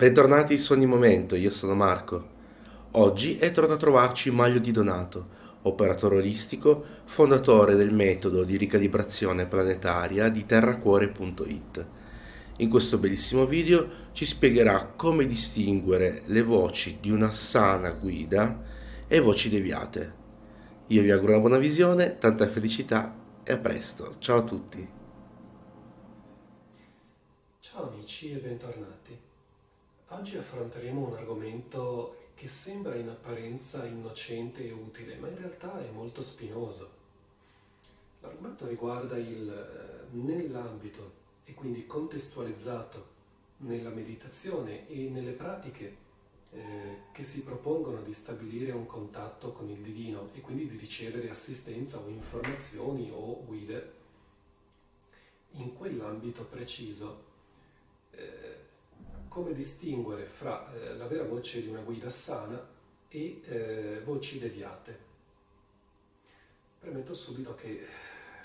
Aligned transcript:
Bentornati 0.00 0.56
su 0.56 0.72
Ogni 0.72 0.86
Momento, 0.86 1.36
io 1.36 1.50
sono 1.50 1.74
Marco. 1.74 2.28
Oggi 2.92 3.36
è 3.36 3.50
tornato 3.50 3.74
a 3.74 3.76
trovarci 3.76 4.30
Maglio 4.30 4.58
Di 4.58 4.70
Donato, 4.70 5.28
operatore 5.60 6.16
olistico, 6.16 6.82
fondatore 7.04 7.74
del 7.74 7.92
metodo 7.92 8.44
di 8.44 8.56
ricalibrazione 8.56 9.44
planetaria 9.44 10.30
di 10.30 10.46
terracuore.it. 10.46 11.86
In 12.56 12.70
questo 12.70 12.96
bellissimo 12.96 13.44
video 13.44 13.86
ci 14.12 14.24
spiegherà 14.24 14.86
come 14.96 15.26
distinguere 15.26 16.22
le 16.24 16.40
voci 16.44 16.96
di 16.98 17.10
una 17.10 17.30
sana 17.30 17.90
guida 17.90 18.58
e 19.06 19.20
voci 19.20 19.50
deviate. 19.50 20.14
Io 20.86 21.02
vi 21.02 21.10
auguro 21.10 21.32
una 21.32 21.40
buona 21.42 21.58
visione, 21.58 22.16
tanta 22.16 22.48
felicità 22.48 23.14
e 23.42 23.52
a 23.52 23.58
presto. 23.58 24.14
Ciao 24.18 24.38
a 24.38 24.44
tutti. 24.44 24.88
Ciao 27.60 27.92
amici 27.92 28.32
e 28.32 28.38
bentornati. 28.38 29.29
Oggi 30.12 30.36
affronteremo 30.36 31.06
un 31.06 31.14
argomento 31.14 32.30
che 32.34 32.48
sembra 32.48 32.96
in 32.96 33.08
apparenza 33.08 33.86
innocente 33.86 34.66
e 34.66 34.72
utile, 34.72 35.14
ma 35.14 35.28
in 35.28 35.38
realtà 35.38 35.80
è 35.80 35.88
molto 35.90 36.20
spinoso. 36.20 36.90
L'argomento 38.20 38.66
riguarda 38.66 39.16
il 39.16 39.48
eh, 39.48 40.16
nell'ambito 40.16 41.12
e 41.44 41.54
quindi 41.54 41.86
contestualizzato 41.86 43.18
nella 43.58 43.90
meditazione 43.90 44.88
e 44.88 45.08
nelle 45.08 45.30
pratiche 45.30 45.96
eh, 46.50 46.96
che 47.12 47.22
si 47.22 47.44
propongono 47.44 48.02
di 48.02 48.12
stabilire 48.12 48.72
un 48.72 48.86
contatto 48.86 49.52
con 49.52 49.70
il 49.70 49.78
divino 49.78 50.30
e 50.34 50.40
quindi 50.40 50.68
di 50.68 50.76
ricevere 50.76 51.30
assistenza 51.30 51.98
o 51.98 52.08
informazioni 52.08 53.12
o 53.14 53.44
guide 53.44 53.92
in 55.52 55.72
quell'ambito 55.72 56.44
preciso. 56.46 57.28
Eh, 58.10 58.49
come 59.30 59.54
distinguere 59.54 60.24
fra 60.24 60.74
eh, 60.74 60.96
la 60.96 61.06
vera 61.06 61.22
voce 61.22 61.62
di 61.62 61.68
una 61.68 61.82
guida 61.82 62.10
sana 62.10 62.68
e 63.08 63.40
eh, 63.44 64.00
voci 64.04 64.40
deviate. 64.40 65.08
Premetto 66.80 67.14
subito 67.14 67.54
che 67.54 67.86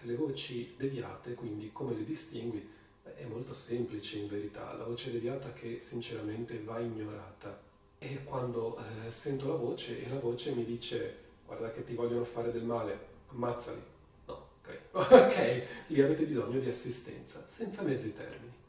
le 0.01 0.15
voci 0.15 0.75
deviate, 0.77 1.33
quindi 1.33 1.71
come 1.71 1.95
le 1.95 2.05
distingui, 2.05 2.69
è 3.01 3.25
molto 3.25 3.51
semplice 3.53 4.19
in 4.19 4.27
verità. 4.27 4.73
La 4.73 4.83
voce 4.83 5.11
deviata 5.11 5.53
che 5.53 5.79
sinceramente 5.79 6.61
va 6.61 6.79
ignorata 6.79 7.59
è 7.97 8.23
quando 8.23 8.77
eh, 8.77 9.09
sento 9.09 9.47
la 9.47 9.55
voce 9.55 10.05
e 10.05 10.09
la 10.09 10.19
voce 10.19 10.53
mi 10.53 10.65
dice 10.65 11.23
guarda 11.47 11.71
che 11.71 11.83
ti 11.83 11.95
vogliono 11.95 12.25
fare 12.25 12.51
del 12.51 12.63
male, 12.63 12.99
ammazzali. 13.29 13.81
No, 14.25 14.49
ok, 14.61 14.79
ok, 14.93 15.63
lì 15.87 15.99
avete 15.99 16.25
bisogno 16.25 16.59
di 16.59 16.67
assistenza, 16.67 17.43
senza 17.47 17.81
mezzi 17.81 18.13
termini 18.13 18.63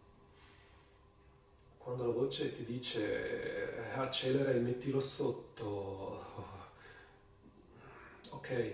quando 1.87 2.05
la 2.05 2.13
voce 2.13 2.53
ti 2.53 2.65
dice 2.65 3.95
eh, 3.95 3.97
accelera 3.97 4.51
e 4.51 4.59
mettilo 4.59 4.99
sotto, 4.99 6.21
ok, 8.31 8.73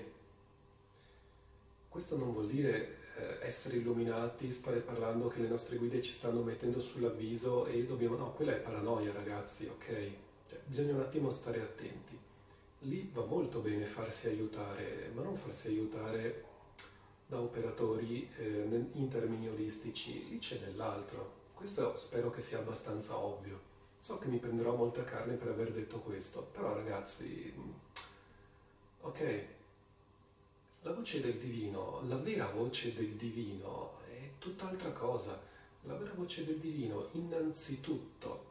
questo 1.90 2.16
non 2.16 2.32
vuol 2.32 2.46
dire 2.46 2.96
eh, 3.18 3.44
essere 3.44 3.76
illuminati, 3.76 4.50
stare 4.50 4.78
parlando 4.78 5.28
che 5.28 5.42
le 5.42 5.48
nostre 5.48 5.76
guide 5.76 6.00
ci 6.00 6.10
stanno 6.10 6.40
mettendo 6.40 6.80
sull'avviso 6.80 7.66
e 7.66 7.84
dobbiamo, 7.84 8.16
no, 8.16 8.32
quella 8.32 8.52
è 8.52 8.60
paranoia 8.60 9.12
ragazzi, 9.12 9.66
ok? 9.66 9.86
Cioè, 10.48 10.60
bisogna 10.64 10.94
un 10.94 11.00
attimo 11.00 11.28
stare 11.28 11.60
attenti. 11.60 12.18
Lì 12.78 13.10
va 13.12 13.26
molto 13.26 13.58
bene 13.58 13.84
farsi 13.84 14.28
aiutare, 14.28 15.10
ma 15.12 15.20
non 15.20 15.36
farsi 15.36 15.68
aiutare 15.68 16.44
da 17.26 17.38
operatori 17.38 18.26
eh, 18.38 18.86
in 18.94 19.08
termini 19.10 19.50
olistici, 19.50 20.30
lì 20.30 20.38
c'è 20.38 20.58
dell'altro 20.60 21.41
questo 21.62 21.96
spero 21.96 22.32
che 22.32 22.40
sia 22.40 22.58
abbastanza 22.58 23.16
ovvio. 23.16 23.70
So 24.00 24.18
che 24.18 24.26
mi 24.26 24.38
prenderò 24.38 24.74
molta 24.74 25.04
carne 25.04 25.34
per 25.34 25.50
aver 25.50 25.70
detto 25.70 26.00
questo, 26.00 26.48
però 26.50 26.74
ragazzi, 26.74 27.54
ok, 29.00 29.46
la 30.80 30.92
voce 30.92 31.20
del 31.20 31.38
divino, 31.38 32.02
la 32.08 32.16
vera 32.16 32.50
voce 32.50 32.92
del 32.94 33.10
divino 33.10 34.00
è 34.08 34.30
tutt'altra 34.40 34.90
cosa. 34.90 35.40
La 35.82 35.94
vera 35.94 36.12
voce 36.14 36.44
del 36.44 36.58
divino, 36.58 37.10
innanzitutto, 37.12 38.46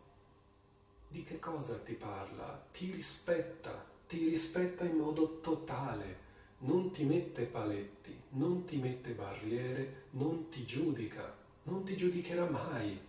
di 1.10 1.26
che 1.26 1.38
cosa 1.38 1.80
ti 1.80 1.96
parla? 1.96 2.66
Ti 2.72 2.92
rispetta, 2.92 3.86
ti 4.08 4.30
rispetta 4.30 4.86
in 4.86 4.96
modo 4.96 5.42
totale, 5.42 6.20
non 6.60 6.92
ti 6.92 7.04
mette 7.04 7.44
paletti, 7.44 8.18
non 8.30 8.64
ti 8.64 8.78
mette 8.78 9.12
barriere, 9.12 10.06
non 10.12 10.48
ti 10.48 10.64
giudica 10.64 11.40
non 11.64 11.84
ti 11.84 11.96
giudicherà 11.96 12.50
mai, 12.50 13.00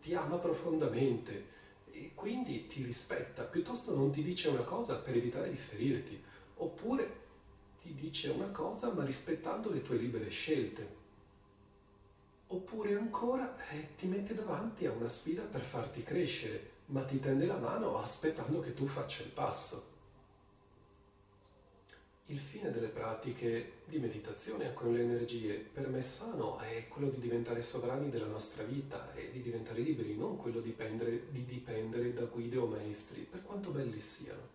ti 0.00 0.14
ama 0.14 0.36
profondamente 0.36 1.50
e 1.90 2.12
quindi 2.14 2.66
ti 2.66 2.82
rispetta, 2.82 3.42
piuttosto 3.42 3.94
non 3.94 4.10
ti 4.10 4.22
dice 4.22 4.48
una 4.48 4.62
cosa 4.62 4.96
per 4.96 5.16
evitare 5.16 5.50
di 5.50 5.56
ferirti, 5.56 6.22
oppure 6.56 7.20
ti 7.82 7.94
dice 7.94 8.30
una 8.30 8.48
cosa 8.48 8.92
ma 8.92 9.04
rispettando 9.04 9.70
le 9.70 9.82
tue 9.82 9.96
libere 9.96 10.28
scelte. 10.28 11.00
Oppure 12.46 12.94
ancora 12.94 13.54
eh, 13.70 13.94
ti 13.96 14.06
mette 14.06 14.34
davanti 14.34 14.86
a 14.86 14.92
una 14.92 15.06
sfida 15.06 15.42
per 15.42 15.62
farti 15.62 16.02
crescere, 16.02 16.70
ma 16.86 17.02
ti 17.02 17.18
tende 17.18 17.46
la 17.46 17.56
mano 17.56 17.98
aspettando 17.98 18.60
che 18.60 18.74
tu 18.74 18.86
faccia 18.86 19.22
il 19.22 19.30
passo. 19.30 19.91
Il 22.26 22.38
fine 22.38 22.70
delle 22.70 22.88
pratiche 22.88 23.80
di 23.84 23.98
meditazione 23.98 24.72
con 24.72 24.92
le 24.92 25.02
energie 25.02 25.54
per 25.54 25.88
Messano 25.88 26.58
è 26.60 26.86
quello 26.88 27.10
di 27.10 27.18
diventare 27.18 27.60
sovrani 27.60 28.10
della 28.10 28.26
nostra 28.26 28.62
vita 28.62 29.12
e 29.14 29.30
di 29.32 29.42
diventare 29.42 29.80
liberi, 29.80 30.16
non 30.16 30.36
quello 30.36 30.60
di 30.60 30.68
dipendere, 30.70 31.30
di 31.30 31.44
dipendere 31.44 32.12
da 32.14 32.24
guide 32.24 32.56
o 32.56 32.66
maestri, 32.66 33.22
per 33.22 33.42
quanto 33.42 33.70
belli 33.70 34.00
siano. 34.00 34.48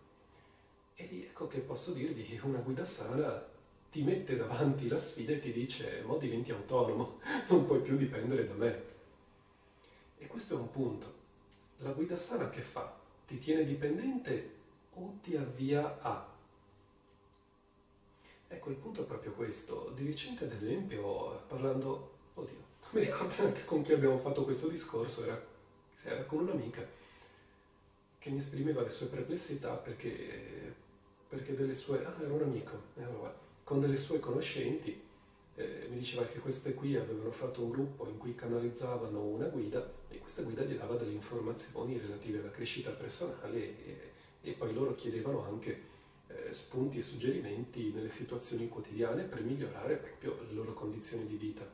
E 0.94 1.06
lì 1.06 1.22
ecco 1.22 1.46
che 1.46 1.60
posso 1.60 1.92
dirvi 1.92 2.24
che 2.24 2.40
una 2.42 2.58
guida 2.58 2.84
sana 2.84 3.46
ti 3.90 4.02
mette 4.02 4.36
davanti 4.36 4.88
la 4.88 4.96
sfida 4.96 5.32
e 5.32 5.38
ti 5.38 5.52
dice 5.52 6.02
mo 6.04 6.16
diventi 6.16 6.50
autonomo, 6.50 7.20
non 7.48 7.64
puoi 7.66 7.80
più 7.80 7.96
dipendere 7.96 8.48
da 8.48 8.54
me. 8.54 8.82
E 10.18 10.26
questo 10.26 10.56
è 10.56 10.58
un 10.58 10.70
punto. 10.70 11.14
La 11.78 11.92
guida 11.92 12.16
sana 12.16 12.50
che 12.50 12.62
fa? 12.62 12.98
Ti 13.26 13.38
tiene 13.38 13.64
dipendente 13.64 14.56
o 14.94 15.18
ti 15.22 15.36
avvia 15.36 16.00
a 16.00 16.27
Ecco, 18.48 18.70
il 18.70 18.76
punto 18.76 19.02
è 19.02 19.04
proprio 19.04 19.32
questo. 19.32 19.92
Di 19.94 20.06
recente, 20.06 20.44
ad 20.44 20.52
esempio, 20.52 21.42
parlando, 21.46 22.12
oddio, 22.34 22.54
non 22.54 22.90
mi 22.92 23.00
ricordo 23.00 23.34
neanche 23.42 23.64
con 23.64 23.82
chi 23.82 23.92
abbiamo 23.92 24.18
fatto 24.18 24.44
questo 24.44 24.68
discorso, 24.68 25.24
era, 25.24 25.40
era 26.02 26.24
con 26.24 26.40
un'amica 26.40 26.86
che 28.18 28.30
mi 28.30 28.38
esprimeva 28.38 28.82
le 28.82 28.90
sue 28.90 29.06
perplessità 29.06 29.74
perché, 29.74 30.74
perché 31.28 31.54
delle 31.54 31.74
sue, 31.74 32.04
ah, 32.04 32.14
era 32.20 32.32
un 32.32 32.42
amico, 32.42 32.82
allora, 32.96 33.34
con 33.62 33.80
delle 33.80 33.96
sue 33.96 34.18
conoscenti, 34.18 35.06
eh, 35.54 35.86
mi 35.90 35.98
diceva 35.98 36.24
che 36.24 36.38
queste 36.38 36.72
qui 36.74 36.96
avevano 36.96 37.30
fatto 37.30 37.62
un 37.62 37.70
gruppo 37.70 38.08
in 38.08 38.16
cui 38.16 38.34
canalizzavano 38.34 39.20
una 39.20 39.46
guida 39.46 39.92
e 40.08 40.18
questa 40.18 40.42
guida 40.42 40.62
gli 40.62 40.76
dava 40.76 40.94
delle 40.94 41.12
informazioni 41.12 41.98
relative 41.98 42.38
alla 42.38 42.50
crescita 42.50 42.90
personale 42.90 43.58
e, 43.58 44.12
e 44.40 44.52
poi 44.52 44.72
loro 44.72 44.94
chiedevano 44.94 45.44
anche 45.44 45.96
eh, 46.28 46.52
spunti 46.52 46.98
e 46.98 47.02
suggerimenti 47.02 47.90
nelle 47.92 48.08
situazioni 48.08 48.68
quotidiane 48.68 49.24
per 49.24 49.42
migliorare 49.42 49.96
proprio 49.96 50.38
le 50.46 50.52
loro 50.52 50.74
condizioni 50.74 51.26
di 51.26 51.36
vita. 51.36 51.66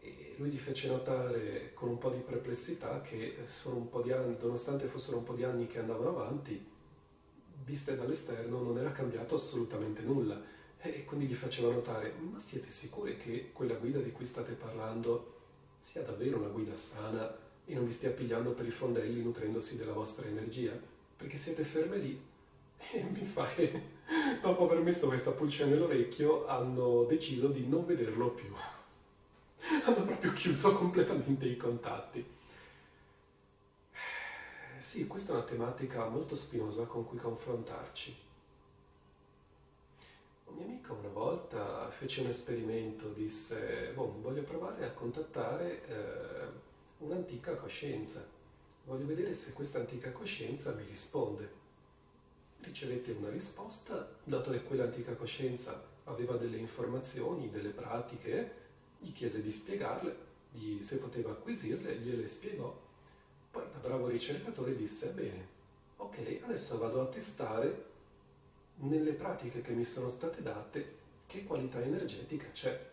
E 0.00 0.34
lui 0.36 0.50
gli 0.50 0.58
fece 0.58 0.88
notare 0.88 1.72
con 1.74 1.88
un 1.88 1.98
po' 1.98 2.10
di 2.10 2.20
perplessità 2.20 3.00
che 3.02 3.36
po' 3.88 4.02
di 4.02 4.12
anni, 4.12 4.36
nonostante 4.40 4.86
fossero 4.86 5.18
un 5.18 5.24
po' 5.24 5.34
di 5.34 5.42
anni 5.42 5.66
che 5.66 5.80
andavano 5.80 6.10
avanti, 6.10 6.64
viste 7.64 7.96
dall'esterno 7.96 8.60
non 8.60 8.78
era 8.78 8.92
cambiato 8.92 9.34
assolutamente 9.34 10.02
nulla. 10.02 10.54
E 10.78 11.04
quindi 11.04 11.26
gli 11.26 11.34
faceva 11.34 11.72
notare, 11.72 12.12
ma 12.12 12.38
siete 12.38 12.70
sicuri 12.70 13.16
che 13.16 13.50
quella 13.52 13.74
guida 13.74 13.98
di 13.98 14.12
cui 14.12 14.24
state 14.24 14.52
parlando 14.52 15.34
sia 15.80 16.02
davvero 16.02 16.38
una 16.38 16.48
guida 16.48 16.76
sana 16.76 17.36
e 17.64 17.74
non 17.74 17.86
vi 17.86 17.92
stia 17.92 18.10
pigliando 18.10 18.52
per 18.52 18.66
i 18.66 18.70
fondelli 18.70 19.20
nutrendosi 19.22 19.76
della 19.78 19.94
vostra 19.94 20.28
energia? 20.28 20.78
Perché 21.16 21.36
siete 21.36 21.64
ferme 21.64 21.96
lì 21.96 22.20
e 22.78 23.02
mi 23.02 23.24
fa 23.24 23.46
che 23.46 23.94
dopo 24.40 24.64
aver 24.64 24.80
messo 24.80 25.08
questa 25.08 25.32
pulce 25.32 25.66
nell'orecchio 25.66 26.46
hanno 26.46 27.04
deciso 27.04 27.48
di 27.48 27.66
non 27.66 27.84
vederlo 27.84 28.30
più. 28.30 28.52
hanno 29.84 30.04
proprio 30.04 30.32
chiuso 30.32 30.74
completamente 30.74 31.46
i 31.46 31.56
contatti. 31.56 32.34
Sì, 34.78 35.06
questa 35.06 35.32
è 35.32 35.36
una 35.36 35.44
tematica 35.44 36.08
molto 36.08 36.36
spinosa 36.36 36.84
con 36.84 37.04
cui 37.06 37.18
confrontarci. 37.18 38.24
Un 40.44 40.54
mio 40.54 40.64
amico 40.64 40.94
una 40.94 41.08
volta 41.08 41.90
fece 41.90 42.20
un 42.20 42.28
esperimento, 42.28 43.08
disse, 43.08 43.90
boh, 43.94 44.20
voglio 44.20 44.42
provare 44.42 44.84
a 44.84 44.92
contattare 44.92 45.86
eh, 45.88 46.48
un'antica 46.98 47.56
coscienza, 47.56 48.24
voglio 48.84 49.06
vedere 49.06 49.34
se 49.34 49.52
questa 49.54 49.80
antica 49.80 50.12
coscienza 50.12 50.72
mi 50.72 50.84
risponde 50.84 51.64
ricevette 52.60 53.12
una 53.12 53.30
risposta, 53.30 54.08
dato 54.24 54.50
che 54.50 54.62
quell'antica 54.62 55.14
coscienza 55.14 55.82
aveva 56.04 56.36
delle 56.36 56.56
informazioni, 56.56 57.50
delle 57.50 57.70
pratiche, 57.70 58.64
gli 58.98 59.12
chiese 59.12 59.42
di 59.42 59.50
spiegarle, 59.50 60.16
di, 60.50 60.82
se 60.82 60.98
poteva 60.98 61.32
acquisirle, 61.32 61.96
gliele 61.96 62.26
spiegò. 62.26 62.84
Poi 63.50 63.62
da 63.72 63.78
bravo 63.78 64.08
ricercatore 64.08 64.76
disse, 64.76 65.10
bene, 65.10 65.46
ok, 65.96 66.40
adesso 66.44 66.78
vado 66.78 67.00
a 67.00 67.06
testare 67.06 67.84
nelle 68.76 69.12
pratiche 69.12 69.62
che 69.62 69.72
mi 69.72 69.84
sono 69.84 70.08
state 70.08 70.42
date 70.42 70.94
che 71.26 71.44
qualità 71.44 71.82
energetica 71.82 72.50
c'è. 72.50 72.90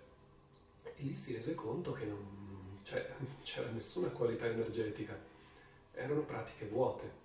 E 0.83 0.93
lì 0.97 1.15
si 1.15 1.33
rese 1.33 1.55
conto 1.55 1.91
che 1.91 2.05
non 2.05 2.79
cioè, 2.83 3.15
c'era 3.43 3.69
nessuna 3.69 4.09
qualità 4.09 4.45
energetica, 4.45 5.17
erano 5.93 6.21
pratiche 6.21 6.65
vuote 6.67 7.21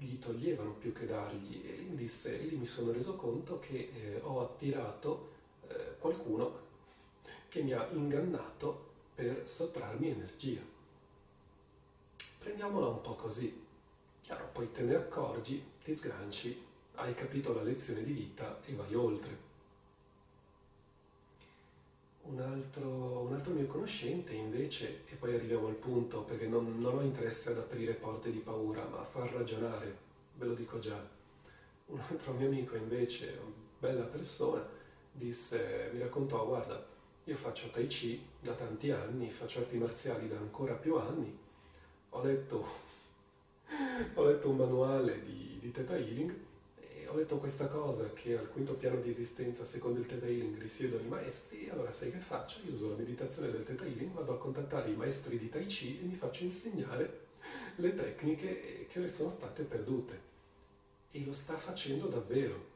gli 0.00 0.18
toglievano 0.18 0.72
più 0.72 0.94
che 0.94 1.06
dargli 1.06 1.62
e 1.62 1.72
lì, 1.72 1.94
disse, 1.94 2.38
lì 2.38 2.56
mi 2.56 2.64
sono 2.64 2.90
reso 2.90 3.16
conto 3.16 3.58
che 3.58 3.90
eh, 3.94 4.20
ho 4.22 4.40
attirato 4.40 5.32
eh, 5.68 5.96
qualcuno 5.98 6.68
che 7.50 7.62
mi 7.62 7.72
ha 7.72 7.86
ingannato 7.92 8.88
per 9.14 9.42
sottrarmi 9.46 10.08
energia. 10.08 10.60
Prendiamola 12.38 12.86
un 12.86 13.02
po' 13.02 13.14
così. 13.14 13.66
Chiaro, 14.22 14.48
poi 14.52 14.72
te 14.72 14.82
ne 14.82 14.94
accorgi, 14.94 15.62
ti 15.84 15.94
sganci, 15.94 16.64
hai 16.94 17.14
capito 17.14 17.52
la 17.52 17.62
lezione 17.62 18.02
di 18.02 18.12
vita 18.12 18.60
e 18.64 18.72
vai 18.72 18.94
oltre. 18.94 19.49
Un 22.30 22.40
altro, 22.40 23.22
un 23.22 23.32
altro, 23.32 23.52
mio 23.54 23.66
conoscente 23.66 24.34
invece, 24.34 25.02
e 25.08 25.16
poi 25.16 25.34
arriviamo 25.34 25.66
al 25.66 25.74
punto 25.74 26.22
perché 26.22 26.46
non, 26.46 26.80
non, 26.80 26.98
ho 26.98 27.02
interesse 27.02 27.50
ad 27.50 27.58
aprire 27.58 27.94
porte 27.94 28.30
di 28.30 28.38
paura, 28.38 28.84
ma 28.84 29.00
a 29.00 29.04
far 29.04 29.32
ragionare, 29.32 29.96
ve 30.36 30.46
lo 30.46 30.54
dico 30.54 30.78
già. 30.78 31.04
Un 31.86 31.98
altro 32.08 32.32
mio 32.34 32.46
amico 32.46 32.76
invece, 32.76 33.36
bella 33.80 34.04
persona, 34.04 34.64
disse, 35.10 35.90
mi 35.92 35.98
raccontò, 35.98 36.46
guarda, 36.46 36.86
io 37.24 37.34
faccio 37.34 37.68
Tai 37.70 37.88
Chi 37.88 38.24
da 38.38 38.52
tanti 38.52 38.92
anni, 38.92 39.32
faccio 39.32 39.58
arti 39.58 39.76
marziali 39.76 40.28
da 40.28 40.38
ancora 40.38 40.74
più 40.74 40.94
anni, 40.98 41.36
ho 42.10 42.22
letto, 42.22 42.64
ho 44.14 44.24
letto 44.24 44.48
un 44.48 44.56
manuale 44.56 45.20
di, 45.24 45.58
di 45.60 45.72
Theta 45.72 45.96
Healing 45.96 46.32
ho 47.10 47.16
letto 47.16 47.38
questa 47.38 47.66
cosa 47.66 48.12
che 48.12 48.38
al 48.38 48.48
quinto 48.48 48.74
piano 48.74 49.00
di 49.00 49.08
esistenza, 49.08 49.64
secondo 49.64 49.98
il 49.98 50.06
Theta 50.06 50.26
Healing, 50.26 50.56
risiedono 50.58 51.02
i 51.02 51.08
maestri, 51.08 51.68
allora 51.68 51.90
sai 51.90 52.12
che 52.12 52.18
faccio? 52.18 52.60
Io 52.64 52.74
uso 52.74 52.90
la 52.90 52.94
meditazione 52.94 53.50
del 53.50 53.64
Theta 53.64 53.84
Healing, 53.84 54.12
vado 54.12 54.32
a 54.32 54.38
contattare 54.38 54.90
i 54.90 54.94
maestri 54.94 55.36
di 55.36 55.48
Tai 55.48 55.66
Chi 55.66 55.98
e 56.00 56.04
mi 56.04 56.14
faccio 56.14 56.44
insegnare 56.44 57.26
le 57.76 57.94
tecniche 57.96 58.86
che 58.88 59.08
sono 59.08 59.28
state 59.28 59.64
perdute. 59.64 60.28
E 61.10 61.24
lo 61.24 61.32
sta 61.32 61.58
facendo 61.58 62.06
davvero. 62.06 62.68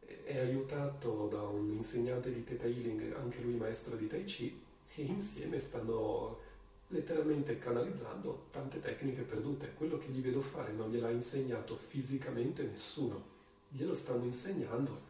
È 0.00 0.38
aiutato 0.38 1.26
da 1.28 1.40
un 1.42 1.72
insegnante 1.72 2.30
di 2.30 2.44
Theta 2.44 2.66
Healing, 2.66 3.14
anche 3.14 3.40
lui 3.40 3.54
maestro 3.54 3.96
di 3.96 4.06
Tai 4.06 4.24
Chi, 4.24 4.60
e 4.96 5.02
insieme 5.02 5.58
stanno 5.58 6.40
letteralmente 6.88 7.58
canalizzando 7.58 8.48
tante 8.50 8.80
tecniche 8.80 9.22
perdute. 9.22 9.72
Quello 9.74 9.96
che 9.96 10.08
gli 10.08 10.20
vedo 10.20 10.42
fare 10.42 10.72
non 10.72 10.90
gliel'ha 10.90 11.10
insegnato 11.10 11.74
fisicamente 11.74 12.62
nessuno 12.62 13.35
glielo 13.76 13.94
stanno 13.94 14.24
insegnando, 14.24 15.00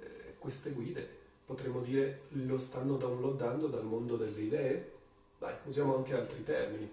eh, 0.00 0.34
queste 0.38 0.70
guide, 0.70 1.06
potremmo 1.44 1.80
dire 1.80 2.22
lo 2.30 2.56
stanno 2.56 2.96
downloadando 2.96 3.66
dal 3.66 3.84
mondo 3.84 4.16
delle 4.16 4.40
idee, 4.40 4.92
dai, 5.38 5.54
usiamo 5.66 5.94
anche 5.96 6.14
altri 6.14 6.42
termini. 6.42 6.90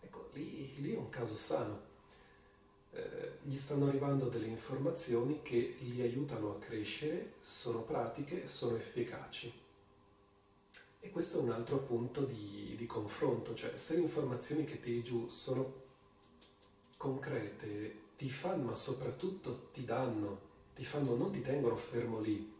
Ecco, 0.00 0.28
lì, 0.34 0.80
lì 0.80 0.92
è 0.92 0.98
un 0.98 1.08
caso 1.08 1.36
sano. 1.36 1.88
Eh, 2.92 3.38
gli 3.42 3.56
stanno 3.56 3.86
arrivando 3.86 4.28
delle 4.28 4.46
informazioni 4.46 5.40
che 5.42 5.76
li 5.78 6.02
aiutano 6.02 6.50
a 6.50 6.58
crescere, 6.58 7.34
sono 7.40 7.82
pratiche, 7.82 8.46
sono 8.46 8.76
efficaci. 8.76 9.52
E 11.02 11.10
questo 11.10 11.38
è 11.38 11.40
un 11.40 11.52
altro 11.52 11.78
punto 11.78 12.24
di, 12.24 12.74
di 12.76 12.86
confronto, 12.86 13.54
cioè 13.54 13.74
se 13.76 13.94
le 13.94 14.02
informazioni 14.02 14.66
che 14.66 14.80
ti 14.80 15.02
giù 15.02 15.28
sono 15.28 15.88
concrete, 16.98 18.08
ti 18.20 18.28
fanno, 18.28 18.64
ma 18.64 18.74
soprattutto 18.74 19.70
ti 19.72 19.82
danno, 19.82 20.40
ti 20.74 20.84
fanno, 20.84 21.16
non 21.16 21.32
ti 21.32 21.40
tengono 21.40 21.74
fermo 21.76 22.20
lì, 22.20 22.52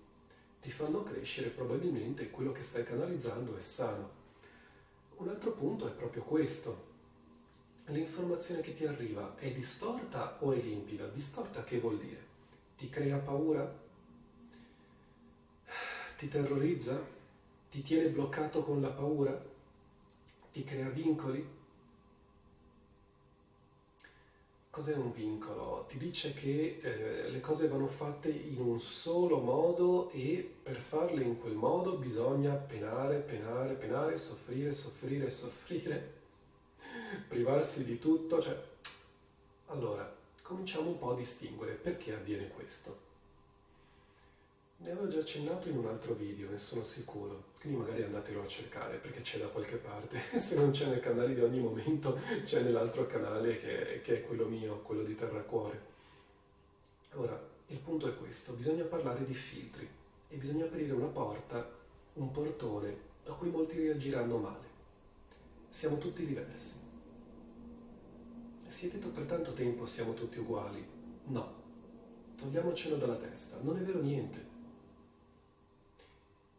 ti 0.59 0.71
fanno 0.71 1.03
crescere 1.03 1.51
probabilmente 1.51 2.31
quello 2.31 2.51
che 2.51 2.63
stai 2.63 2.83
canalizzando 2.83 3.55
è 3.55 3.61
sano. 3.61 4.11
Un 5.17 5.29
altro 5.29 5.53
punto 5.53 5.87
è 5.87 5.91
proprio 5.91 6.23
questo. 6.23 6.89
L'informazione 7.89 8.63
che 8.63 8.73
ti 8.73 8.87
arriva 8.87 9.37
è 9.37 9.53
distorta 9.53 10.39
o 10.41 10.53
è 10.53 10.57
limpida? 10.57 11.07
Distorta 11.09 11.63
che 11.63 11.79
vuol 11.79 11.99
dire? 11.99 12.25
Ti 12.79 12.89
crea 12.89 13.19
paura? 13.19 13.71
Ti 16.17 16.27
terrorizza? 16.27 16.99
Ti 17.71 17.83
tiene 17.83 18.09
bloccato 18.09 18.63
con 18.63 18.81
la 18.81 18.89
paura? 18.89 19.39
Ti 20.53 20.65
crea 20.65 20.89
vincoli? 20.89 21.47
Cos'è 24.71 24.95
un 24.95 25.13
vincolo? 25.13 25.85
Ti 25.89 25.99
dice 25.99 26.33
che 26.33 26.79
eh, 26.81 27.29
le 27.29 27.41
cose 27.41 27.67
vanno 27.67 27.89
fatte 27.89 28.29
in 28.29 28.61
un 28.61 28.81
solo 28.81 29.41
modo 29.41 30.11
e 30.13 30.49
per 30.63 30.79
farle 30.79 31.25
in 31.25 31.41
quel 31.41 31.55
modo 31.55 31.97
bisogna 31.97 32.53
penare, 32.55 33.17
penare, 33.17 33.75
penare, 33.75 34.17
soffrire, 34.17 34.71
soffrire, 34.71 35.29
soffrire, 35.29 36.13
privarsi 37.27 37.85
di 37.85 37.99
tutto. 37.99 38.41
Cioè... 38.41 38.57
Allora, 39.67 40.09
cominciamo 40.41 40.91
un 40.91 40.99
po' 40.99 41.11
a 41.11 41.17
distinguere 41.17 41.73
perché 41.73 42.15
avviene 42.15 42.49
questo. 42.51 42.97
Ne 44.83 44.93
avevo 44.93 45.09
già 45.09 45.19
accennato 45.19 45.69
in 45.69 45.77
un 45.77 45.87
altro 45.87 46.15
video, 46.15 46.49
ne 46.49 46.57
sono 46.57 46.83
sicuro, 46.83 47.51
quindi 47.61 47.79
magari 47.79 48.03
andatelo 48.03 48.43
a 48.43 48.47
cercare 48.47 48.97
perché 48.97 49.21
c'è 49.21 49.39
da 49.39 49.49
qualche 49.49 49.77
parte. 49.77 50.19
Se 50.39 50.57
non 50.57 50.71
c'è 50.71 50.87
nel 50.87 51.01
canale 51.01 51.35
di 51.35 51.41
ogni 51.43 51.61
momento, 51.61 52.19
c'è 52.45 52.63
nell'altro 52.63 53.07
canale 53.07 53.61
che, 53.61 54.01
che 54.03 54.17
è 54.17 54.27
quello 54.27 54.47
mio, 54.47 54.81
quello 54.81 55.03
di 55.03 55.15
Terracuore. 55.15 55.89
Ora, 57.13 57.39
il 57.67 57.79
punto 57.79 58.09
è 58.09 58.17
questo, 58.17 58.55
bisogna 58.55 58.85
parlare 58.85 59.27
di 59.27 59.35
filtri 59.35 59.87
e 60.29 60.37
bisogna 60.37 60.65
aprire 60.65 60.95
una 60.95 61.09
porta, 61.09 61.71
un 62.15 62.31
portone 62.31 63.09
a 63.27 63.33
cui 63.33 63.51
molti 63.51 63.77
reagiranno 63.77 64.39
male. 64.39 64.69
Siamo 65.69 65.99
tutti 65.99 66.25
diversi. 66.25 66.79
Si 68.67 68.89
è 68.89 68.93
detto 68.93 69.09
per 69.09 69.25
tanto 69.25 69.53
tempo 69.53 69.85
siamo 69.85 70.15
tutti 70.15 70.39
uguali. 70.39 70.83
No, 71.27 71.55
togliamocelo 72.37 72.97
dalla 72.97 73.17
testa, 73.17 73.59
non 73.61 73.77
è 73.77 73.83
vero 73.83 74.01
niente. 74.01 74.51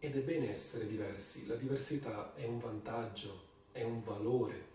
Ed 0.04 0.16
è 0.16 0.20
bene 0.22 0.50
essere 0.50 0.88
diversi, 0.88 1.46
la 1.46 1.54
diversità 1.54 2.34
è 2.34 2.44
un 2.46 2.58
vantaggio, 2.60 3.40
è 3.72 3.84
un 3.84 4.04
valore. 4.04 4.66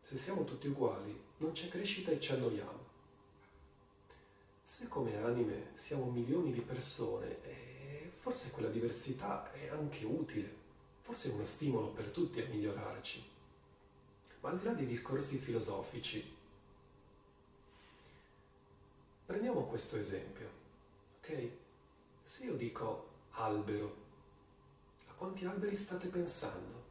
Se 0.00 0.16
siamo 0.16 0.44
tutti 0.44 0.68
uguali, 0.68 1.20
non 1.38 1.50
c'è 1.50 1.68
crescita 1.68 2.12
e 2.12 2.20
ci 2.20 2.30
annoiamo. 2.30 2.86
Se 4.62 4.86
come 4.86 5.16
anime 5.16 5.70
siamo 5.74 6.08
milioni 6.08 6.52
di 6.52 6.60
persone, 6.60 7.42
eh, 7.42 8.12
forse 8.14 8.52
quella 8.52 8.68
diversità 8.68 9.50
è 9.50 9.70
anche 9.70 10.04
utile, 10.04 10.54
forse 11.00 11.30
è 11.30 11.32
uno 11.32 11.44
stimolo 11.44 11.88
per 11.88 12.06
tutti 12.06 12.40
a 12.40 12.46
migliorarci. 12.46 13.24
Ma 14.38 14.50
al 14.50 14.58
di 14.60 14.64
là 14.66 14.72
dei 14.72 14.86
discorsi 14.86 15.38
filosofici, 15.38 16.36
prendiamo 19.26 19.64
questo 19.64 19.96
esempio, 19.96 20.48
ok? 21.18 21.50
Se 22.22 22.44
io 22.44 22.54
dico 22.54 23.08
albero, 23.30 24.06
quanti 25.18 25.44
alberi 25.44 25.74
state 25.74 26.06
pensando? 26.06 26.86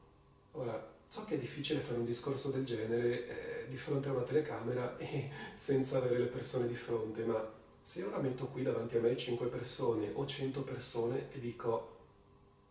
Ora, 0.51 0.95
so 1.07 1.23
che 1.23 1.35
è 1.35 1.37
difficile 1.37 1.79
fare 1.79 1.97
un 1.97 2.05
discorso 2.05 2.51
del 2.51 2.65
genere 2.65 3.63
eh, 3.63 3.69
di 3.69 3.77
fronte 3.77 4.09
a 4.09 4.11
una 4.11 4.23
telecamera 4.23 4.97
e 4.99 5.31
senza 5.55 5.97
avere 5.97 6.19
le 6.19 6.25
persone 6.25 6.67
di 6.67 6.75
fronte, 6.75 7.23
ma 7.23 7.55
se 7.81 8.03
ora 8.03 8.19
metto 8.19 8.47
qui 8.47 8.63
davanti 8.63 8.97
a 8.97 8.99
me 8.99 9.15
5 9.15 9.47
persone 9.47 10.11
o 10.13 10.25
100 10.25 10.61
persone 10.63 11.31
e 11.31 11.39
dico 11.39 11.95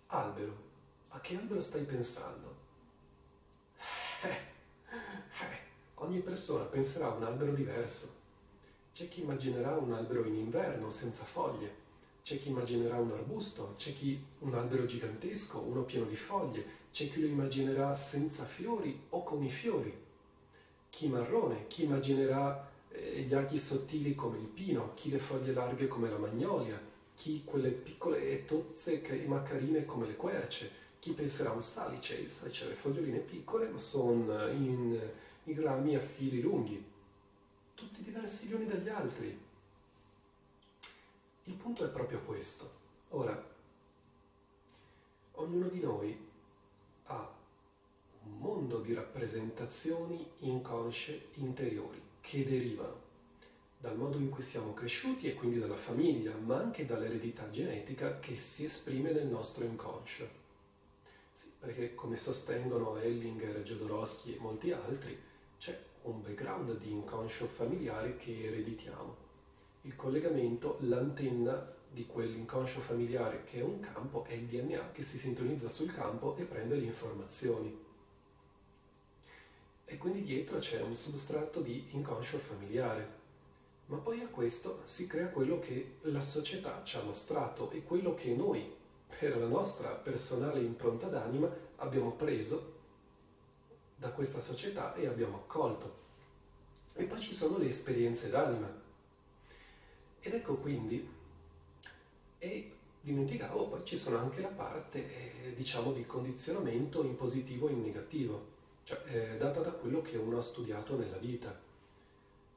albero, 0.08 0.64
a 1.08 1.20
che 1.20 1.36
albero 1.36 1.62
stai 1.62 1.84
pensando? 1.84 2.54
Eh, 4.22 4.28
eh, 4.28 5.58
ogni 5.94 6.20
persona 6.20 6.64
penserà 6.64 7.06
a 7.06 7.14
un 7.14 7.22
albero 7.22 7.52
diverso. 7.52 8.24
C'è 8.92 9.08
chi 9.08 9.22
immaginerà 9.22 9.74
un 9.76 9.92
albero 9.92 10.24
in 10.24 10.34
inverno 10.34 10.90
senza 10.90 11.24
foglie, 11.24 11.84
c'è 12.26 12.40
chi 12.40 12.48
immaginerà 12.48 12.98
un 12.98 13.12
arbusto, 13.12 13.74
c'è 13.76 13.94
chi 13.94 14.20
un 14.40 14.52
albero 14.52 14.84
gigantesco, 14.84 15.60
uno 15.60 15.82
pieno 15.82 16.06
di 16.06 16.16
foglie, 16.16 16.64
c'è 16.90 17.08
chi 17.08 17.20
lo 17.20 17.28
immaginerà 17.28 17.94
senza 17.94 18.44
fiori 18.44 19.00
o 19.10 19.22
con 19.22 19.44
i 19.44 19.48
fiori, 19.48 19.96
chi 20.90 21.06
marrone, 21.06 21.68
chi 21.68 21.84
immaginerà 21.84 22.68
eh, 22.88 23.20
gli 23.20 23.32
aghi 23.32 23.58
sottili 23.58 24.16
come 24.16 24.38
il 24.38 24.46
pino, 24.46 24.90
chi 24.94 25.10
le 25.10 25.18
foglie 25.18 25.52
larghe 25.52 25.86
come 25.86 26.10
la 26.10 26.18
magnolia, 26.18 26.82
chi 27.14 27.44
quelle 27.44 27.70
piccole 27.70 28.28
e 28.28 28.44
tozze 28.44 29.02
e 29.02 29.24
macarine 29.28 29.84
come 29.84 30.08
le 30.08 30.16
querce, 30.16 30.68
chi 30.98 31.12
penserà 31.12 31.50
a 31.50 31.54
un 31.54 31.62
salice, 31.62 32.16
il 32.16 32.28
salice 32.28 32.64
ha 32.64 32.68
le 32.68 32.74
foglioline 32.74 33.18
piccole 33.18 33.68
ma 33.68 33.78
sono 33.78 34.48
in, 34.48 35.00
in 35.44 35.62
rami 35.62 35.94
a 35.94 36.00
fili 36.00 36.40
lunghi, 36.40 36.84
tutti 37.74 38.02
diversi 38.02 38.48
gli 38.48 38.54
uni 38.54 38.66
dagli 38.66 38.88
altri, 38.88 39.45
il 41.46 41.54
punto 41.54 41.84
è 41.84 41.88
proprio 41.88 42.20
questo. 42.20 42.70
Ora, 43.10 43.54
ognuno 45.32 45.68
di 45.68 45.80
noi 45.80 46.28
ha 47.04 47.34
un 48.24 48.38
mondo 48.38 48.80
di 48.80 48.94
rappresentazioni 48.94 50.28
inconsce 50.40 51.28
interiori 51.34 52.02
che 52.20 52.44
derivano 52.44 53.04
dal 53.78 53.96
modo 53.96 54.18
in 54.18 54.30
cui 54.30 54.42
siamo 54.42 54.74
cresciuti 54.74 55.28
e 55.28 55.34
quindi 55.34 55.58
dalla 55.58 55.76
famiglia, 55.76 56.34
ma 56.34 56.56
anche 56.56 56.86
dall'eredità 56.86 57.48
genetica 57.50 58.18
che 58.18 58.36
si 58.36 58.64
esprime 58.64 59.12
nel 59.12 59.26
nostro 59.26 59.64
inconscio. 59.64 60.28
Sì, 61.32 61.52
perché 61.60 61.94
come 61.94 62.16
sostengono 62.16 62.96
Ellinger, 62.96 63.62
Jodorowsky 63.62 64.34
e 64.34 64.38
molti 64.40 64.72
altri, 64.72 65.16
c'è 65.58 65.78
un 66.02 66.22
background 66.22 66.78
di 66.78 66.90
inconscio 66.90 67.46
familiare 67.46 68.16
che 68.16 68.46
ereditiamo. 68.46 69.25
Il 69.86 69.94
collegamento, 69.94 70.78
l'antenna 70.80 71.74
di 71.88 72.06
quell'inconscio 72.06 72.80
familiare 72.80 73.44
che 73.44 73.60
è 73.60 73.62
un 73.62 73.78
campo 73.78 74.24
è 74.24 74.32
il 74.32 74.46
DNA 74.46 74.90
che 74.90 75.04
si 75.04 75.16
sintonizza 75.16 75.68
sul 75.68 75.94
campo 75.94 76.36
e 76.36 76.42
prende 76.42 76.74
le 76.74 76.86
informazioni. 76.86 77.84
E 79.84 79.96
quindi 79.96 80.24
dietro 80.24 80.58
c'è 80.58 80.82
un 80.82 80.92
substrato 80.92 81.60
di 81.60 81.86
inconscio 81.90 82.38
familiare. 82.38 83.14
Ma 83.86 83.98
poi 83.98 84.22
a 84.22 84.26
questo 84.26 84.80
si 84.82 85.06
crea 85.06 85.28
quello 85.28 85.60
che 85.60 85.98
la 86.02 86.20
società 86.20 86.82
ci 86.82 86.96
ha 86.96 87.02
mostrato 87.02 87.70
e 87.70 87.84
quello 87.84 88.14
che 88.14 88.34
noi, 88.34 88.68
per 89.06 89.38
la 89.38 89.46
nostra 89.46 89.90
personale 89.90 90.58
impronta 90.58 91.06
d'anima, 91.06 91.48
abbiamo 91.76 92.10
preso 92.10 92.74
da 93.94 94.10
questa 94.10 94.40
società 94.40 94.96
e 94.96 95.06
abbiamo 95.06 95.36
accolto. 95.36 96.04
E 96.94 97.04
poi 97.04 97.20
ci 97.20 97.36
sono 97.36 97.56
le 97.56 97.68
esperienze 97.68 98.30
d'anima. 98.30 98.85
Ed 100.26 100.34
ecco 100.34 100.56
quindi 100.56 101.08
e 102.38 102.72
dimenticavo, 103.00 103.68
poi 103.68 103.84
ci 103.84 103.96
sono 103.96 104.18
anche 104.18 104.40
la 104.40 104.48
parte, 104.48 105.44
eh, 105.44 105.54
diciamo, 105.54 105.92
di 105.92 106.04
condizionamento 106.04 107.04
in 107.04 107.14
positivo 107.14 107.68
e 107.68 107.72
in 107.72 107.82
negativo, 107.82 108.46
cioè 108.82 109.00
eh, 109.06 109.36
data 109.36 109.60
da 109.60 109.70
quello 109.70 110.02
che 110.02 110.16
uno 110.16 110.38
ha 110.38 110.42
studiato 110.42 110.96
nella 110.96 111.18
vita. 111.18 111.56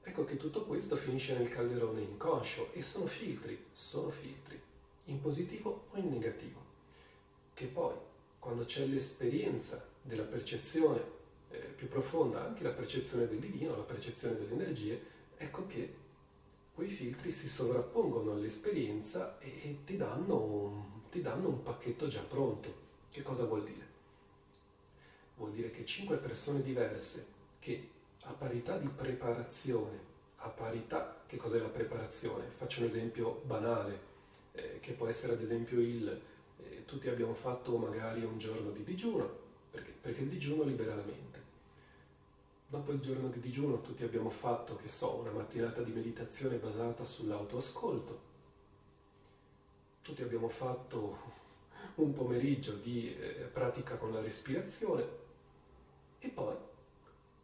Ecco 0.01 0.25
che 0.25 0.37
tutto 0.37 0.65
questo 0.65 0.95
finisce 0.95 1.37
nel 1.37 1.49
calderone 1.49 2.01
inconscio 2.01 2.73
e 2.73 2.81
sono 2.81 3.05
filtri, 3.05 3.65
sono 3.71 4.09
filtri, 4.09 4.59
in 5.05 5.21
positivo 5.21 5.89
o 5.91 5.97
in 5.99 6.09
negativo, 6.09 6.59
che 7.53 7.67
poi, 7.67 7.93
quando 8.39 8.65
c'è 8.65 8.83
l'esperienza 8.87 9.87
della 10.01 10.23
percezione 10.23 11.03
eh, 11.51 11.59
più 11.59 11.87
profonda, 11.87 12.43
anche 12.43 12.63
la 12.63 12.71
percezione 12.71 13.27
del 13.27 13.37
divino, 13.37 13.75
la 13.75 13.83
percezione 13.83 14.39
delle 14.39 14.53
energie, 14.53 14.99
ecco 15.37 15.67
che 15.67 16.07
quei 16.79 16.87
filtri 16.87 17.29
si 17.29 17.49
sovrappongono 17.49 18.31
all'esperienza 18.31 19.37
e 19.39 19.79
ti 19.83 19.97
danno, 19.97 21.01
ti 21.11 21.21
danno 21.21 21.49
un 21.49 21.61
pacchetto 21.61 22.07
già 22.07 22.21
pronto. 22.21 22.73
Che 23.11 23.21
cosa 23.21 23.43
vuol 23.43 23.65
dire? 23.65 23.85
Vuol 25.35 25.51
dire 25.51 25.71
che 25.71 25.83
cinque 25.83 26.15
persone 26.15 26.61
diverse 26.61 27.33
che 27.59 27.89
a 28.21 28.31
parità 28.31 28.77
di 28.77 28.87
preparazione, 28.87 29.99
a 30.37 30.47
parità, 30.47 31.21
che 31.27 31.35
cos'è 31.35 31.59
la 31.59 31.67
preparazione? 31.67 32.45
Faccio 32.55 32.79
un 32.79 32.85
esempio 32.85 33.41
banale, 33.43 33.99
eh, 34.53 34.79
che 34.79 34.93
può 34.93 35.07
essere 35.07 35.33
ad 35.33 35.41
esempio 35.41 35.81
il, 35.81 36.07
eh, 36.63 36.85
tutti 36.85 37.09
abbiamo 37.09 37.33
fatto 37.33 37.75
magari 37.75 38.23
un 38.23 38.37
giorno 38.37 38.71
di 38.71 38.85
digiuno, 38.85 39.29
perché? 39.69 39.91
perché 39.99 40.21
il 40.21 40.29
digiuno 40.29 40.63
libera 40.63 40.95
la 40.95 41.03
mente 41.03 41.29
dopo 42.69 42.91
il 42.91 42.99
giorno 42.99 43.29
di 43.29 43.39
digiuno 43.39 43.81
tutti 43.81 44.03
abbiamo 44.03 44.29
fatto, 44.29 44.75
che 44.75 44.87
so, 44.87 45.15
una 45.15 45.31
mattinata 45.31 45.81
di 45.81 45.91
meditazione 45.91 46.57
basata 46.57 47.03
sull'autoascolto, 47.03 48.27
tutti 50.03 50.21
abbiamo 50.21 50.47
fatto 50.49 51.37
un 51.95 52.13
pomeriggio 52.13 52.73
di 52.73 53.15
eh, 53.15 53.49
pratica 53.51 53.95
con 53.95 54.13
la 54.13 54.21
respirazione. 54.21 55.17
E 56.19 56.27
poi, 56.29 56.55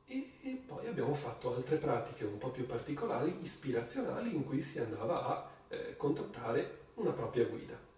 e, 0.05 0.31
e 0.41 0.61
poi, 0.65 0.87
abbiamo 0.87 1.15
fatto 1.15 1.55
altre 1.55 1.77
pratiche 1.77 2.23
un 2.23 2.37
po' 2.37 2.51
più 2.51 2.67
particolari, 2.67 3.35
ispirazionali, 3.41 4.33
in 4.33 4.45
cui 4.45 4.61
si 4.61 4.79
andava 4.79 5.25
a 5.25 5.49
eh, 5.69 5.97
contattare 5.97 6.83
una 6.95 7.11
propria 7.11 7.45
guida 7.45 7.93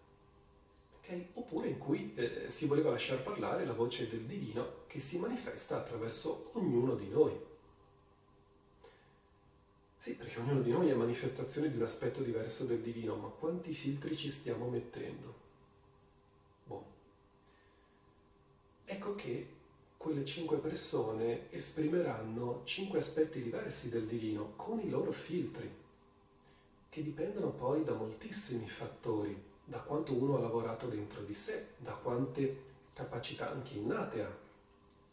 okay? 1.07 1.29
oppure 1.33 1.69
in 1.69 1.77
cui 1.77 2.13
eh, 2.15 2.49
si 2.49 2.67
voleva 2.67 2.91
lasciar 2.91 3.23
parlare 3.23 3.65
la 3.65 3.73
voce 3.73 4.09
del 4.09 4.25
divino 4.25 4.85
che 4.87 4.99
si 4.99 5.19
manifesta 5.19 5.77
attraverso 5.77 6.51
ognuno 6.53 6.95
di 6.95 7.07
noi. 7.07 7.45
Sì, 9.97 10.15
perché 10.15 10.39
ognuno 10.39 10.61
di 10.61 10.71
noi 10.71 10.89
è 10.89 10.93
manifestazione 10.93 11.69
di 11.69 11.77
un 11.77 11.83
aspetto 11.83 12.21
diverso 12.21 12.65
del 12.65 12.81
divino, 12.81 13.15
ma 13.15 13.27
quanti 13.27 13.73
filtri 13.73 14.15
ci 14.15 14.29
stiamo 14.29 14.69
mettendo? 14.69 15.35
Boh. 16.65 16.85
Ecco 18.85 19.15
che 19.15 19.55
quelle 19.97 20.23
cinque 20.23 20.57
persone 20.57 21.51
esprimeranno 21.51 22.61
cinque 22.63 22.99
aspetti 22.99 23.41
diversi 23.41 23.89
del 23.89 24.05
divino 24.05 24.53
con 24.55 24.79
i 24.79 24.89
loro 24.89 25.11
filtri, 25.11 25.69
che 26.89 27.03
dipendono 27.03 27.49
poi 27.49 27.83
da 27.83 27.93
moltissimi 27.93 28.67
fattori 28.69 29.55
da 29.77 29.83
quanto 29.83 30.13
uno 30.13 30.37
ha 30.37 30.39
lavorato 30.39 30.87
dentro 30.87 31.21
di 31.21 31.35
sé, 31.35 31.73
da 31.77 31.91
quante 31.91 32.63
capacità 32.93 33.51
anche 33.51 33.75
innate 33.75 34.23
ha. 34.23 34.37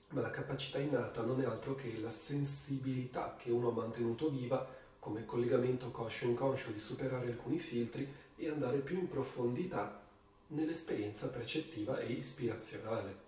Ma 0.08 0.22
la 0.22 0.30
capacità 0.30 0.78
innata 0.78 1.20
non 1.22 1.42
è 1.42 1.44
altro 1.44 1.74
che 1.74 1.98
la 1.98 2.08
sensibilità 2.08 3.36
che 3.36 3.50
uno 3.50 3.68
ha 3.68 3.72
mantenuto 3.72 4.30
viva 4.30 4.66
come 4.98 5.26
collegamento 5.26 5.90
coscio-inconscio 5.90 6.70
di 6.70 6.78
superare 6.78 7.26
alcuni 7.26 7.58
filtri 7.58 8.10
e 8.36 8.48
andare 8.48 8.78
più 8.78 8.98
in 8.98 9.08
profondità 9.08 10.00
nell'esperienza 10.48 11.28
percettiva 11.28 11.98
e 11.98 12.12
ispirazionale. 12.12 13.22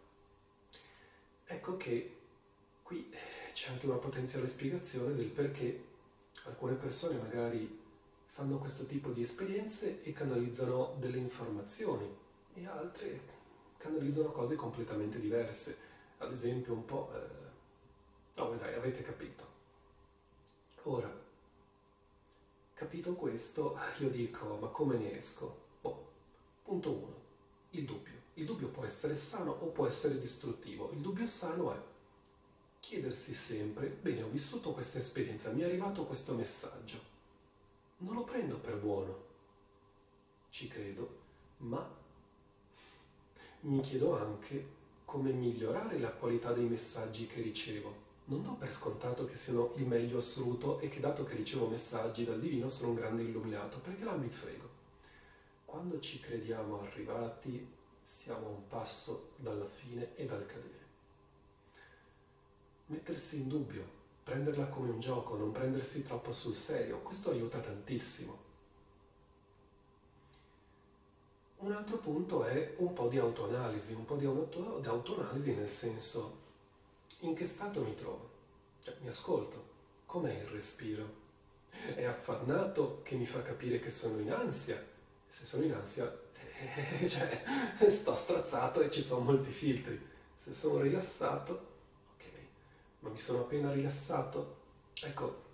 Ecco 1.44 1.76
che 1.76 2.16
qui 2.82 3.12
c'è 3.52 3.72
anche 3.72 3.86
una 3.86 3.96
potenziale 3.96 4.48
spiegazione 4.48 5.14
del 5.14 5.26
perché 5.26 5.84
alcune 6.44 6.74
persone 6.74 7.18
magari 7.18 7.84
fanno 8.36 8.58
questo 8.58 8.84
tipo 8.84 9.12
di 9.12 9.22
esperienze 9.22 10.02
e 10.02 10.12
canalizzano 10.12 10.96
delle 10.98 11.16
informazioni 11.16 12.06
e 12.52 12.66
altre 12.66 13.18
canalizzano 13.78 14.30
cose 14.30 14.56
completamente 14.56 15.18
diverse. 15.18 15.78
Ad 16.18 16.32
esempio 16.32 16.74
un 16.74 16.84
po'... 16.84 17.10
Eh... 17.14 17.44
No, 18.34 18.54
dai, 18.56 18.74
avete 18.74 19.02
capito. 19.02 19.54
Ora, 20.82 21.10
capito 22.74 23.14
questo, 23.14 23.78
io 24.00 24.10
dico, 24.10 24.58
ma 24.60 24.68
come 24.68 24.98
ne 24.98 25.16
esco? 25.16 25.62
Oh, 25.80 26.06
punto 26.62 26.90
1. 26.90 27.14
Il 27.70 27.86
dubbio. 27.86 28.14
Il 28.34 28.44
dubbio 28.44 28.68
può 28.68 28.84
essere 28.84 29.16
sano 29.16 29.52
o 29.52 29.68
può 29.68 29.86
essere 29.86 30.20
distruttivo. 30.20 30.90
Il 30.92 30.98
dubbio 30.98 31.26
sano 31.26 31.72
è 31.72 31.80
chiedersi 32.80 33.32
sempre, 33.32 33.86
bene, 33.86 34.24
ho 34.24 34.28
vissuto 34.28 34.72
questa 34.72 34.98
esperienza, 34.98 35.50
mi 35.52 35.62
è 35.62 35.64
arrivato 35.64 36.04
questo 36.04 36.34
messaggio 36.34 37.14
non 37.98 38.14
lo 38.14 38.24
prendo 38.24 38.58
per 38.58 38.76
buono, 38.76 39.24
ci 40.50 40.68
credo, 40.68 41.18
ma 41.58 41.88
mi 43.60 43.80
chiedo 43.80 44.16
anche 44.16 44.74
come 45.04 45.32
migliorare 45.32 45.98
la 45.98 46.10
qualità 46.10 46.52
dei 46.52 46.66
messaggi 46.66 47.26
che 47.26 47.40
ricevo. 47.40 48.04
Non 48.26 48.42
do 48.42 48.54
per 48.54 48.72
scontato 48.72 49.24
che 49.24 49.36
siano 49.36 49.72
il 49.76 49.86
meglio 49.86 50.18
assoluto 50.18 50.80
e 50.80 50.88
che 50.88 51.00
dato 51.00 51.24
che 51.24 51.36
ricevo 51.36 51.68
messaggi 51.68 52.24
dal 52.24 52.40
divino 52.40 52.68
sono 52.68 52.90
un 52.90 52.96
grande 52.96 53.22
illuminato, 53.22 53.78
perché 53.78 54.02
là 54.02 54.14
mi 54.14 54.28
frego. 54.28 54.68
Quando 55.64 56.00
ci 56.00 56.20
crediamo 56.20 56.80
arrivati 56.80 57.74
siamo 58.02 58.46
a 58.46 58.50
un 58.50 58.66
passo 58.68 59.32
dalla 59.36 59.66
fine 59.66 60.16
e 60.16 60.26
dal 60.26 60.44
cadere. 60.44 60.84
Mettersi 62.86 63.42
in 63.42 63.48
dubbio 63.48 63.95
prenderla 64.26 64.66
come 64.66 64.90
un 64.90 64.98
gioco, 64.98 65.36
non 65.36 65.52
prendersi 65.52 66.04
troppo 66.04 66.32
sul 66.32 66.56
serio, 66.56 66.98
questo 66.98 67.30
aiuta 67.30 67.60
tantissimo. 67.60 68.36
Un 71.58 71.70
altro 71.70 71.98
punto 71.98 72.42
è 72.42 72.74
un 72.78 72.92
po' 72.92 73.06
di 73.06 73.18
autoanalisi, 73.18 73.92
un 73.92 74.04
po' 74.04 74.16
di, 74.16 74.24
auto, 74.24 74.82
autoanalisi 74.84 75.54
nel 75.54 75.68
senso 75.68 76.40
in 77.20 77.36
che 77.36 77.44
stato 77.44 77.82
mi 77.82 77.94
trovo, 77.94 78.30
cioè 78.82 78.96
mi 79.00 79.06
ascolto, 79.06 79.62
com'è 80.06 80.32
il 80.32 80.46
respiro? 80.48 81.24
È 81.70 82.02
affannato 82.02 83.02
che 83.04 83.14
mi 83.14 83.26
fa 83.26 83.42
capire 83.42 83.78
che 83.78 83.90
sono 83.90 84.18
in 84.18 84.32
ansia? 84.32 84.84
Se 85.28 85.46
sono 85.46 85.62
in 85.62 85.72
ansia, 85.72 86.04
cioè, 87.06 87.44
sto 87.88 88.12
strazzato 88.12 88.80
e 88.80 88.90
ci 88.90 89.00
sono 89.00 89.20
molti 89.20 89.52
filtri. 89.52 90.04
Se 90.34 90.52
sono 90.52 90.80
rilassato, 90.80 91.74
ma 93.06 93.12
mi 93.12 93.18
sono 93.18 93.40
appena 93.40 93.72
rilassato? 93.72 94.56
Ecco, 95.02 95.44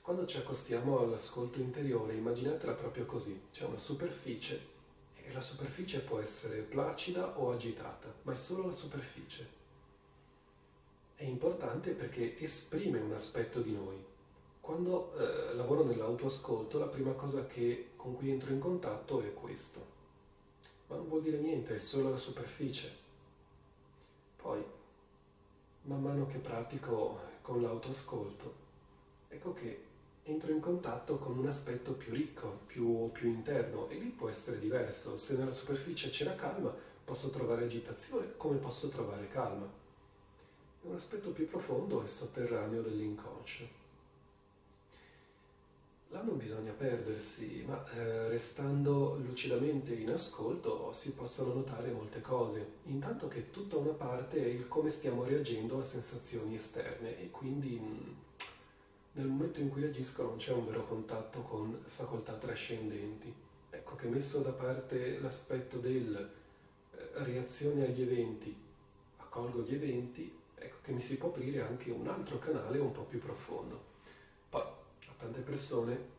quando 0.00 0.26
ci 0.26 0.38
accostiamo 0.38 0.98
all'ascolto 0.98 1.60
interiore, 1.60 2.14
immaginatela 2.14 2.72
proprio 2.72 3.06
così, 3.06 3.40
c'è 3.52 3.64
una 3.64 3.78
superficie 3.78 4.70
e 5.14 5.32
la 5.32 5.40
superficie 5.40 6.00
può 6.00 6.18
essere 6.18 6.62
placida 6.62 7.38
o 7.38 7.52
agitata, 7.52 8.12
ma 8.22 8.32
è 8.32 8.34
solo 8.34 8.66
la 8.66 8.72
superficie. 8.72 9.60
È 11.14 11.22
importante 11.22 11.92
perché 11.92 12.36
esprime 12.40 12.98
un 12.98 13.12
aspetto 13.12 13.60
di 13.60 13.72
noi. 13.72 14.04
Quando 14.60 15.14
eh, 15.16 15.54
lavoro 15.54 15.84
nell'autoascolto, 15.84 16.78
la 16.78 16.86
prima 16.86 17.12
cosa 17.12 17.46
che, 17.46 17.90
con 17.94 18.16
cui 18.16 18.30
entro 18.30 18.52
in 18.52 18.58
contatto 18.58 19.20
è 19.22 19.32
questo. 19.32 19.90
Ma 20.88 20.96
non 20.96 21.08
vuol 21.08 21.22
dire 21.22 21.38
niente, 21.38 21.76
è 21.76 21.78
solo 21.78 22.10
la 22.10 22.16
superficie. 22.16 23.01
Man 25.84 26.00
mano 26.00 26.26
che 26.26 26.38
pratico 26.38 27.18
con 27.42 27.60
l'autoascolto, 27.60 28.54
ecco 29.28 29.52
che 29.52 29.84
entro 30.22 30.52
in 30.52 30.60
contatto 30.60 31.18
con 31.18 31.36
un 31.36 31.46
aspetto 31.46 31.94
più 31.94 32.12
ricco, 32.12 32.60
più, 32.66 33.10
più 33.10 33.28
interno 33.28 33.88
e 33.88 33.96
lì 33.96 34.10
può 34.10 34.28
essere 34.28 34.60
diverso. 34.60 35.16
Se 35.16 35.36
nella 35.36 35.50
superficie 35.50 36.10
c'è 36.10 36.24
la 36.24 36.36
calma, 36.36 36.72
posso 37.04 37.30
trovare 37.30 37.64
agitazione, 37.64 38.36
come 38.36 38.58
posso 38.58 38.90
trovare 38.90 39.26
calma. 39.26 39.66
È 39.66 40.86
un 40.86 40.94
aspetto 40.94 41.30
più 41.30 41.48
profondo 41.48 42.00
e 42.02 42.06
sotterraneo 42.06 42.80
dell'inconscio. 42.80 43.81
Là 46.12 46.20
non 46.20 46.36
bisogna 46.36 46.72
perdersi, 46.72 47.64
ma 47.66 47.82
eh, 47.94 48.28
restando 48.28 49.16
lucidamente 49.16 49.94
in 49.94 50.10
ascolto 50.10 50.92
si 50.92 51.14
possono 51.14 51.54
notare 51.54 51.90
molte 51.90 52.20
cose. 52.20 52.80
Intanto 52.84 53.28
che 53.28 53.48
tutta 53.50 53.78
una 53.78 53.92
parte 53.92 54.36
è 54.36 54.46
il 54.46 54.68
come 54.68 54.90
stiamo 54.90 55.24
reagendo 55.24 55.78
a 55.78 55.82
sensazioni 55.82 56.54
esterne 56.54 57.18
e 57.18 57.30
quindi 57.30 57.80
mh, 57.80 57.84
mm, 57.86 58.14
nel 59.12 59.26
momento 59.26 59.60
in 59.60 59.70
cui 59.70 59.80
reagisco 59.80 60.24
non 60.24 60.36
c'è 60.36 60.52
un 60.52 60.66
vero 60.66 60.84
contatto 60.86 61.40
con 61.40 61.82
facoltà 61.86 62.34
trascendenti. 62.34 63.32
Ecco 63.70 63.96
che 63.96 64.06
messo 64.06 64.40
da 64.40 64.52
parte 64.52 65.18
l'aspetto 65.18 65.78
del 65.78 66.14
eh, 66.94 67.24
reazione 67.24 67.86
agli 67.86 68.02
eventi, 68.02 68.54
accolgo 69.16 69.62
gli 69.62 69.72
eventi, 69.72 70.30
ecco 70.56 70.76
che 70.82 70.92
mi 70.92 71.00
si 71.00 71.16
può 71.16 71.30
aprire 71.30 71.62
anche 71.62 71.90
un 71.90 72.06
altro 72.06 72.38
canale 72.38 72.78
un 72.78 72.92
po' 72.92 73.04
più 73.04 73.18
profondo 73.18 73.92
tante 75.22 75.40
persone 75.40 76.10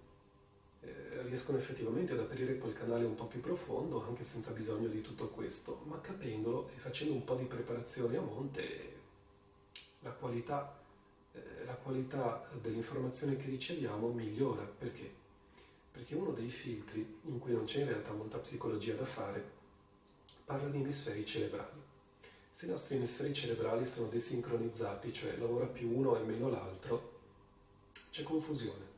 eh, 0.80 1.22
riescono 1.24 1.58
effettivamente 1.58 2.14
ad 2.14 2.20
aprire 2.20 2.58
quel 2.58 2.74
canale 2.74 3.04
un 3.04 3.16
po' 3.16 3.26
più 3.26 3.42
profondo 3.42 4.06
anche 4.06 4.24
senza 4.24 4.52
bisogno 4.52 4.88
di 4.88 5.02
tutto 5.02 5.28
questo, 5.28 5.82
ma 5.86 6.00
capendolo 6.00 6.70
e 6.70 6.80
facendo 6.80 7.14
un 7.14 7.24
po' 7.26 7.36
di 7.36 7.44
preparazione 7.44 8.18
a 8.18 8.22
monte 8.22 8.92
la 10.00 10.12
qualità, 10.12 10.80
eh, 11.34 11.66
la 11.66 11.76
qualità 11.76 12.48
dell'informazione 12.62 13.36
che 13.36 13.50
riceviamo 13.50 14.08
migliora. 14.10 14.64
Perché? 14.64 15.22
Perché 15.92 16.16
uno 16.16 16.32
dei 16.32 16.50
filtri, 16.50 17.20
in 17.24 17.40
cui 17.40 17.54
non 17.54 17.66
c'è 17.66 17.82
in 17.82 17.88
realtà 17.88 18.14
molta 18.14 18.38
psicologia 18.38 18.96
da 18.96 19.06
fare, 19.06 19.62
parla 20.46 20.70
di 20.70 20.80
emisferi 20.80 21.26
cerebrali. 21.26 21.82
Se 22.50 22.68
i 22.68 22.70
nostri 22.70 22.96
emisferi 22.96 23.34
cerebrali 23.34 23.86
sono 23.86 24.08
desincronizzati, 24.08 25.12
cioè 25.12 25.38
lavora 25.38 25.66
più 25.66 25.96
uno 25.96 26.18
e 26.18 26.24
meno 26.24 26.50
l'altro, 26.50 27.12
c'è 28.12 28.24
confusione. 28.24 28.93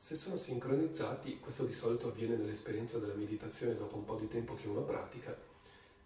Se 0.00 0.14
sono 0.14 0.36
sincronizzati, 0.36 1.40
questo 1.40 1.64
di 1.64 1.72
solito 1.72 2.06
avviene 2.06 2.36
nell'esperienza 2.36 3.00
della 3.00 3.14
meditazione 3.14 3.76
dopo 3.76 3.96
un 3.96 4.04
po' 4.04 4.14
di 4.14 4.28
tempo 4.28 4.54
che 4.54 4.68
uno 4.68 4.82
pratica, 4.82 5.36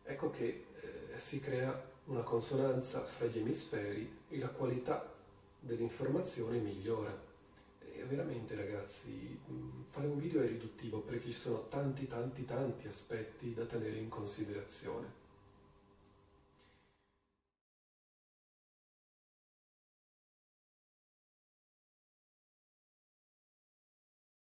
ecco 0.02 0.30
che 0.30 0.64
eh, 0.80 1.18
si 1.18 1.40
crea 1.40 1.90
una 2.06 2.22
consonanza 2.22 3.04
fra 3.04 3.26
gli 3.26 3.38
emisferi 3.38 4.20
e 4.30 4.38
la 4.38 4.48
qualità 4.48 5.12
dell'informazione 5.60 6.56
migliora. 6.56 7.14
E 7.80 8.02
veramente 8.04 8.54
ragazzi, 8.54 9.38
fare 9.90 10.06
un 10.06 10.18
video 10.18 10.40
è 10.40 10.46
riduttivo 10.46 11.00
perché 11.00 11.26
ci 11.26 11.34
sono 11.34 11.68
tanti 11.68 12.06
tanti 12.08 12.46
tanti 12.46 12.86
aspetti 12.86 13.52
da 13.52 13.66
tenere 13.66 13.98
in 13.98 14.08
considerazione. 14.08 15.21